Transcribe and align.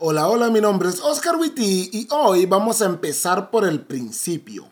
Hola, 0.00 0.28
hola, 0.28 0.48
mi 0.48 0.60
nombre 0.60 0.90
es 0.90 1.00
Oscar 1.00 1.34
Witty 1.34 1.90
y 1.92 2.08
hoy 2.12 2.46
vamos 2.46 2.82
a 2.82 2.86
empezar 2.86 3.50
por 3.50 3.66
el 3.66 3.80
principio. 3.80 4.68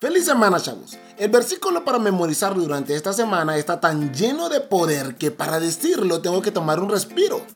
Feliz 0.00 0.24
semana, 0.24 0.60
chavos. 0.60 0.98
El 1.16 1.30
versículo 1.30 1.84
para 1.84 2.00
memorizar 2.00 2.56
durante 2.56 2.96
esta 2.96 3.12
semana 3.12 3.56
está 3.56 3.78
tan 3.78 4.12
lleno 4.12 4.48
de 4.48 4.62
poder 4.62 5.14
que 5.14 5.30
para 5.30 5.60
decirlo 5.60 6.20
tengo 6.20 6.42
que 6.42 6.50
tomar 6.50 6.80
un 6.80 6.90
respiro. 6.90 7.46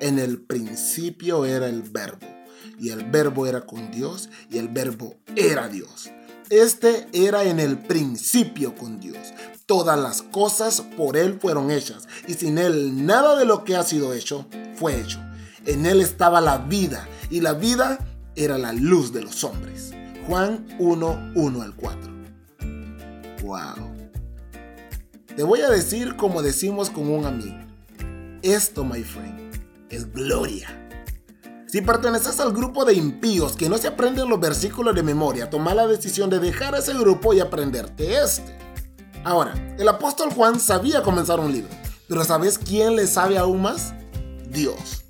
En 0.00 0.18
el 0.18 0.40
principio 0.40 1.44
era 1.44 1.68
el 1.68 1.82
verbo, 1.82 2.26
y 2.78 2.88
el 2.88 3.04
verbo 3.04 3.46
era 3.46 3.66
con 3.66 3.90
Dios, 3.90 4.30
y 4.48 4.56
el 4.56 4.68
verbo 4.68 5.14
era 5.36 5.68
Dios. 5.68 6.10
Este 6.50 7.08
era 7.12 7.42
en 7.42 7.58
el 7.58 7.76
principio 7.76 8.76
con 8.76 9.00
Dios. 9.00 9.34
Todas 9.66 9.98
las 9.98 10.22
cosas 10.22 10.80
por 10.80 11.16
Él 11.16 11.38
fueron 11.40 11.72
hechas, 11.72 12.06
y 12.28 12.34
sin 12.34 12.58
Él 12.58 13.04
nada 13.04 13.36
de 13.36 13.44
lo 13.44 13.64
que 13.64 13.74
ha 13.74 13.82
sido 13.82 14.14
hecho 14.14 14.46
fue 14.76 15.00
hecho. 15.00 15.20
En 15.64 15.86
Él 15.86 16.00
estaba 16.00 16.40
la 16.40 16.58
vida, 16.58 17.08
y 17.30 17.40
la 17.40 17.54
vida 17.54 17.98
era 18.36 18.58
la 18.58 18.72
luz 18.72 19.12
de 19.12 19.22
los 19.22 19.42
hombres. 19.42 19.92
Juan 20.28 20.68
1, 20.78 21.32
1 21.34 21.62
al 21.62 21.74
4. 21.74 22.12
Wow. 23.42 23.96
Te 25.34 25.42
voy 25.42 25.62
a 25.62 25.68
decir 25.68 26.14
como 26.14 26.42
decimos 26.42 26.90
con 26.90 27.10
un 27.10 27.24
amigo. 27.26 27.58
Esto, 28.42 28.84
my 28.84 29.02
friend, 29.02 29.50
es 29.90 30.12
gloria. 30.12 30.85
Si 31.76 31.82
perteneces 31.82 32.40
al 32.40 32.54
grupo 32.54 32.86
de 32.86 32.94
impíos 32.94 33.54
que 33.54 33.68
no 33.68 33.76
se 33.76 33.88
aprenden 33.88 34.30
los 34.30 34.40
versículos 34.40 34.94
de 34.94 35.02
memoria, 35.02 35.50
toma 35.50 35.74
la 35.74 35.86
decisión 35.86 36.30
de 36.30 36.38
dejar 36.38 36.74
ese 36.74 36.94
grupo 36.94 37.34
y 37.34 37.40
aprenderte 37.40 38.16
este. 38.18 38.56
Ahora, 39.24 39.52
el 39.78 39.86
apóstol 39.86 40.30
Juan 40.32 40.58
sabía 40.58 41.02
comenzar 41.02 41.38
un 41.38 41.52
libro, 41.52 41.68
pero 42.08 42.24
¿sabes 42.24 42.56
quién 42.58 42.96
le 42.96 43.06
sabe 43.06 43.36
aún 43.36 43.60
más? 43.60 43.92
Dios. 44.48 45.04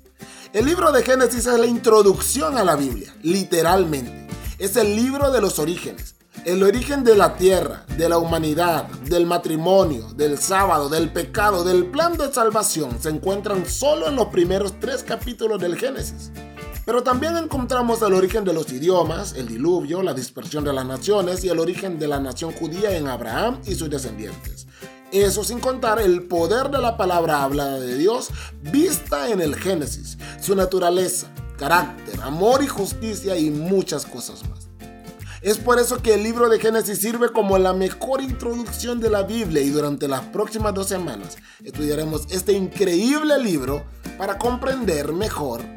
El 0.51 0.65
libro 0.65 0.91
de 0.91 1.03
Génesis 1.03 1.47
es 1.47 1.57
la 1.57 1.67
introducción 1.67 2.57
a 2.57 2.65
la 2.65 2.75
Biblia, 2.75 3.15
literalmente. 3.21 4.27
Es 4.59 4.75
el 4.75 4.93
libro 4.93 5.31
de 5.31 5.39
los 5.39 5.59
orígenes. 5.59 6.15
El 6.43 6.63
origen 6.63 7.05
de 7.05 7.15
la 7.15 7.37
tierra, 7.37 7.85
de 7.97 8.09
la 8.09 8.17
humanidad, 8.17 8.89
del 9.05 9.25
matrimonio, 9.25 10.09
del 10.15 10.37
sábado, 10.37 10.89
del 10.89 11.13
pecado, 11.13 11.63
del 11.63 11.85
plan 11.85 12.17
de 12.17 12.29
salvación 12.29 13.01
se 13.01 13.07
encuentran 13.07 13.65
solo 13.65 14.09
en 14.09 14.17
los 14.17 14.27
primeros 14.27 14.77
tres 14.81 15.01
capítulos 15.01 15.61
del 15.61 15.77
Génesis. 15.77 16.29
Pero 16.87 17.03
también 17.03 17.35
encontramos 17.35 18.01
el 18.01 18.13
origen 18.13 18.45
de 18.45 18.53
los 18.53 18.71
idiomas, 18.71 19.33
el 19.33 19.49
diluvio, 19.49 20.01
la 20.01 20.13
dispersión 20.13 20.63
de 20.63 20.71
las 20.71 20.85
naciones 20.85 21.43
y 21.43 21.49
el 21.49 21.59
origen 21.59 21.99
de 21.99 22.07
la 22.07 22.21
nación 22.21 22.53
judía 22.53 22.95
en 22.95 23.09
Abraham 23.09 23.59
y 23.65 23.75
sus 23.75 23.89
descendientes. 23.89 24.67
Eso 25.11 25.43
sin 25.43 25.59
contar 25.59 25.99
el 25.99 26.23
poder 26.23 26.69
de 26.69 26.77
la 26.77 26.95
palabra 26.95 27.43
hablada 27.43 27.77
de 27.81 27.97
Dios 27.97 28.29
vista 28.61 29.29
en 29.29 29.41
el 29.41 29.55
Génesis, 29.55 30.17
su 30.41 30.55
naturaleza, 30.55 31.27
carácter, 31.57 32.21
amor 32.21 32.63
y 32.63 32.67
justicia 32.67 33.35
y 33.35 33.49
muchas 33.49 34.05
cosas 34.05 34.47
más. 34.47 34.69
Es 35.41 35.57
por 35.57 35.79
eso 35.79 36.01
que 36.01 36.13
el 36.13 36.23
libro 36.23 36.47
de 36.47 36.57
Génesis 36.57 36.99
sirve 36.99 37.33
como 37.33 37.57
la 37.57 37.73
mejor 37.73 38.21
introducción 38.21 39.01
de 39.01 39.09
la 39.09 39.23
Biblia 39.23 39.61
y 39.61 39.71
durante 39.71 40.07
las 40.07 40.21
próximas 40.21 40.73
dos 40.73 40.87
semanas 40.87 41.35
estudiaremos 41.65 42.27
este 42.29 42.53
increíble 42.53 43.37
libro 43.39 43.83
para 44.17 44.37
comprender 44.37 45.11
mejor 45.11 45.76